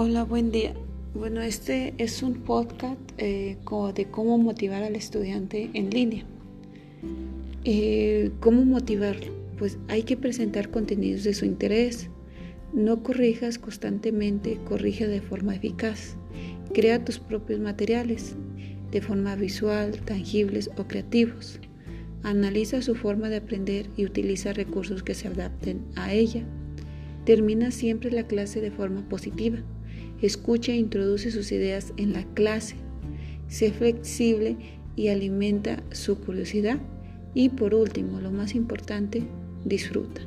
[0.00, 0.74] Hola, buen día.
[1.12, 3.58] Bueno, este es un podcast eh,
[3.96, 6.24] de cómo motivar al estudiante en línea.
[7.64, 9.32] Eh, ¿Cómo motivarlo?
[9.58, 12.10] Pues hay que presentar contenidos de su interés.
[12.72, 16.14] No corrijas constantemente, corrige de forma eficaz.
[16.72, 18.36] Crea tus propios materiales
[18.92, 21.58] de forma visual, tangibles o creativos.
[22.22, 26.44] Analiza su forma de aprender y utiliza recursos que se adapten a ella.
[27.28, 29.58] Termina siempre la clase de forma positiva.
[30.22, 32.76] Escucha e introduce sus ideas en la clase,
[33.48, 34.56] sé flexible
[34.96, 36.78] y alimenta su curiosidad.
[37.34, 39.24] Y por último, lo más importante,
[39.66, 40.22] disfruta.